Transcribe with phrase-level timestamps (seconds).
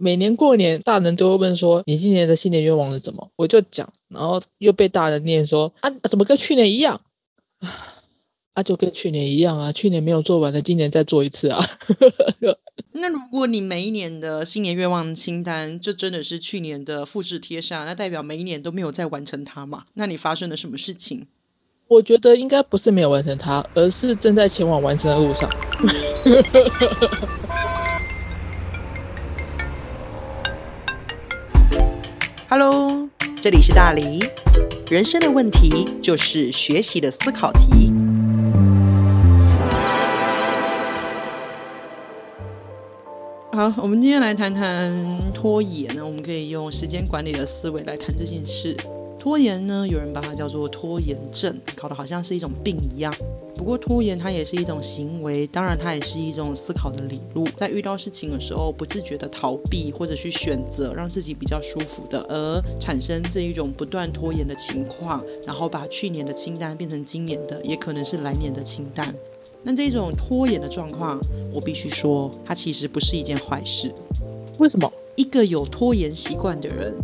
[0.00, 7.00] 每年过年，大人都会问说你今年的新年愿望是什么，我就讲，然后又被大人念说啊，怎么跟去年一样？
[8.54, 11.64] 啊，就跟去年一样啊，去年没有做完的，今年再做一次啊。
[12.92, 19.84] 那如果你每一年的新年愿望清单就真的是去年的复制贴上，那代表每一年都没有再完成它嘛？
[19.94, 21.26] 那你发生了什么事情？
[21.88, 25.50] 我觉得应该不是没有完成它，而是正在前往完成的路上。
[32.52, 33.08] Hello，
[33.40, 34.18] 这里是大黎。
[34.90, 37.92] 人生的问题就是学习的思考题。
[43.52, 44.92] 好，我们今天来谈谈
[45.32, 46.04] 拖延呢。
[46.04, 48.76] 我们可以用时间管理的思维来谈这件事。
[49.20, 53.14] 拖延呢，有人把它叫做拖延症，搞得好像是一种病一样。
[53.54, 57.46] 不过拖延它也是一种行为，当然它也是一种思考的理路。
[57.54, 69.14] 在遇到事情的时候，不自觉的逃避或者去选择让自己比较舒服的，而产生这一种不断拖延的情况，然后把去年的清单变成今年的，也可能是来年的清单。
[69.62, 71.20] 那这种拖延的状况，
[71.52, 73.94] 我必须说，它其实不是一件坏事。
[74.58, 74.90] 为什么？
[75.16, 76.96] 一个有拖延习惯的人，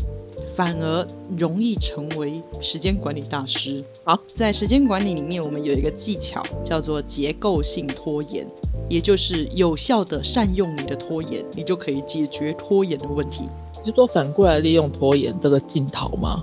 [0.57, 3.85] 反而容易成为时间管理大师。
[4.05, 8.47] 好，在时间管理里面，我们有一个技巧叫做结构性拖延，
[8.89, 13.45] 也就是有效的善用你的拖延，你就可以解决拖延的问题。
[13.85, 16.43] 是说反过来利用拖延这个镜头吗？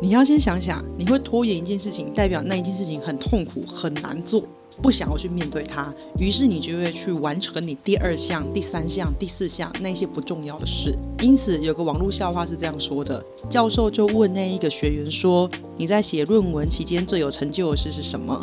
[0.00, 4.42] 你要先想想，你会拖延一件事情，代表那一件事情很痛苦、很难做，
[4.80, 10.96] 不想要去面对它，于是你就会去完成你第二项、第三项、第四项那些不重要的事。
[11.20, 18.40] 因此，有个网络笑话是这样说的：教授就问那一个学员说：“你在写论文期间最有成就的事是什么？”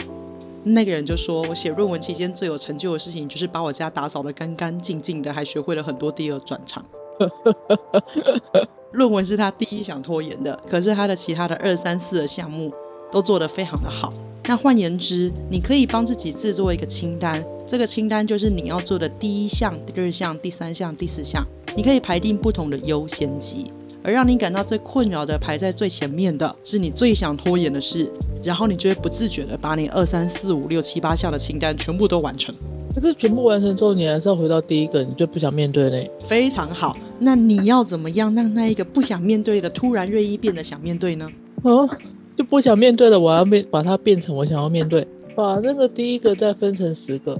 [0.65, 6.85] 那个人就说：“我写论文期间最有成就的事情就是把我家打扫得干干净净的，还学会了很多第二转场。”
[8.91, 12.71] 论文是他第一想拖延的，可是他的其他的二三四的项目
[13.11, 14.11] 都做得非常的好。
[14.49, 21.45] 那换言之，你可以帮自己制作一个清单，这个清单就是你要做的第一项、第二项、第三项、第四项，
[21.75, 23.71] 你可以排定不同的优先级，
[24.01, 28.11] 而让你感到最困扰的排在最前面的是你最想拖延的事，
[28.43, 32.51] 然后你就会不自觉的把你二三四五六七八项的清单全部都完成。
[32.95, 36.09] 可是全部完成之后，你还是要回到第一个，你最不想面对嘞。
[36.25, 41.29] 非常好，那你要怎么样让那一个不想面对的突然愿意变得想面对呢？
[41.61, 41.93] 哦，就
[42.49, 47.39] 不想面对的，我要变把它变成我想要面对，把那个第一个再分成十个，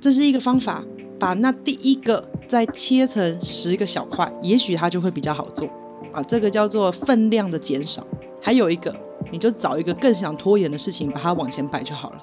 [0.00, 0.84] 这是一个方法，
[1.18, 5.68] 把那第一个再切成十个小块，也许它就会比较好做
[6.12, 6.22] 啊。
[6.24, 8.04] 这个叫做分量的减少。
[8.40, 8.94] 还有一个，
[9.30, 12.22] 你就找一个更想拖延的事情，把它往前摆就好了。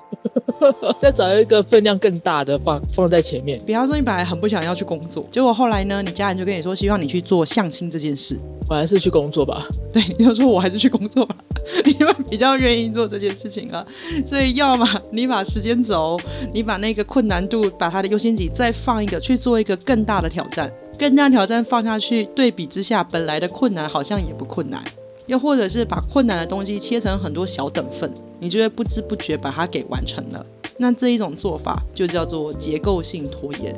[1.01, 3.61] 再找一个分量更大的放放在前面。
[3.65, 8.39] 比方说，你本来很不想要去工作，结果后来呢，你家人就跟你说，希望你去做相亲这件事。
[8.69, 9.67] 我还是去工作吧。
[9.93, 11.35] 对，你就说我还是去工作吧，
[11.85, 13.85] 你会比较愿意做这件事情啊。
[14.25, 16.19] 所以，要么你把时间轴，
[16.53, 20.71] 你把那个困难度，把它的优先级再放一个，去做一个更大的挑战。
[20.97, 24.81] 更大的挑战放下去，对比之下，本来的困难好像也不困难。
[25.27, 28.09] 又或者是把困难的东西切成很多小等份，
[28.39, 30.45] 你就会不知不觉把它给完成了。
[30.77, 33.75] 那这一种做法就叫做结构性拖延。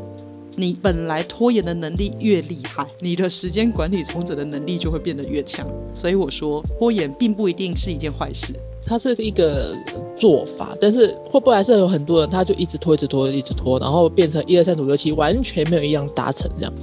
[0.59, 5.67] 你本来拖延的能力越厉害，你的时间管理从者的能力就会变得越强。
[5.93, 8.53] 所以我说，拖延并不一定是一件坏事，
[8.83, 9.75] 它是一个
[10.19, 16.73] 做法，但是会不会还是有很多人他就一直拖、一直拖、一直拖，然后变成一二三四五六七，完全没有一样达成这样。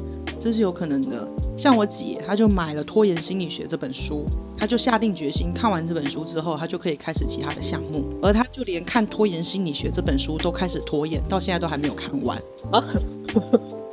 [0.45, 1.27] 这是有可能的。
[1.57, 4.27] 像我姐，她就买了《拖延心理学》这本书，
[4.59, 8.05] 她就下定决心，看完这本书之后，她就可以开始其他的项目。
[8.23, 12.37] 而她就连看《拖延心理学》这本书都开始拖延，到现在都还没有看完
[12.71, 12.85] 啊。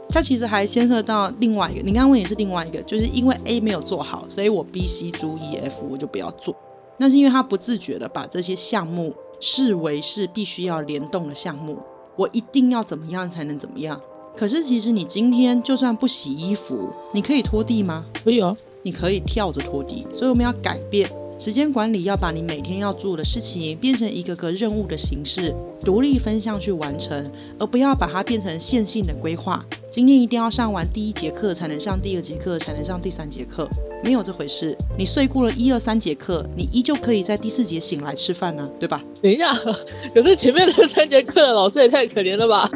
[0.09, 6.53] 它其实还牵涉到另外一个，你刚刚问也是另外一个，就是因为 A 没有做好，所以我 B、C、D、E、F 我就不要做。
[6.97, 11.77] 那是因为他不自觉的把这些项目视为是必须要联动的项目，
[12.17, 14.01] 我一定要怎么样才能怎么样。
[14.35, 18.05] 可是其实你今天就算不洗衣服，你可以拖地吗？
[18.23, 20.07] 可以啊，你可以跳着拖地。
[20.13, 21.09] 所以我们要改变
[21.41, 25.51] 时间管理，要把你每天要做的事情变成一个个任务的形式，
[25.83, 29.65] 独立分项去完成，而不要把它变成线性的规划。
[29.89, 33.67] 今天一定要上完第一节课，才能上第二节课，才能上第三节课，
[34.03, 34.77] 没有这回事。
[34.95, 39.03] 你睡过了一二三节课，你依旧可以在第四节醒来吃饭呢、对吧？
[39.19, 39.51] 等一下，
[40.13, 42.69] 可是前面的三节课的老师也太可怜了吧？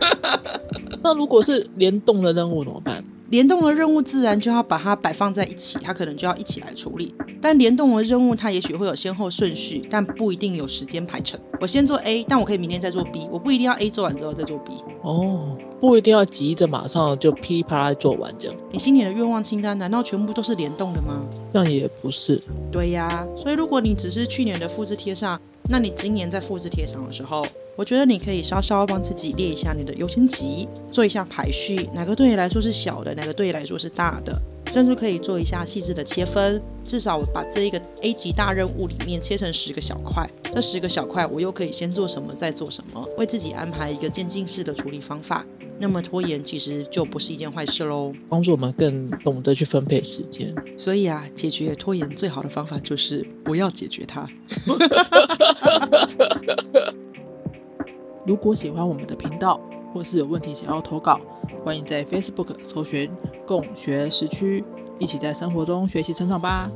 [1.04, 3.06] 那如果是联动的任务怎么办？
[3.30, 7.14] 联动的任务自然就要把它摆放在一起，它可能就要一起来处理。
[7.48, 11.40] 但联动的任务它也许会有先后顺序，但不一定有时间排程。
[11.62, 14.74] 我先做 A，但我可以明天再做 B，我不一定要 A 做完之后再做 B。
[15.04, 21.24] 哦，不一定要急着马上就噼里啪啦做完这样，你新年的愿望清单难道全部都是联动的吗？
[21.54, 22.42] 这样也不是。
[22.72, 25.40] 对呀，所以如果你只是去年的复制贴上，
[25.70, 27.46] 那你今年在复制贴上的时候，
[27.76, 34.42] 我觉得你可以稍稍帮自己列一下你的优先级，做一下排序，哪个对你来说是小的，哪个对你来说是大的，
[34.72, 36.62] 甚至可以做一下细致的切分。
[36.84, 45.46] 至少我把这一个 A 级大任务里面切成十个小块，这十个小块我又可以先做什么，再做什么，为自己安排一个渐进式的处理方法。
[45.78, 50.56] 那么拖延其实就不是一件坏事喽，帮助我们更懂得去分配时间。
[50.78, 54.26] 所以啊，解决拖延最好的方法就是不要解决它。
[58.26, 59.60] 如果喜欢我们的频道，
[59.94, 61.20] 或是有问题想要投稿，
[61.66, 63.10] 欢迎在 Facebook 搜寻
[63.44, 64.64] “共学时区”，
[65.00, 66.70] 一起在生活中学习成长吧。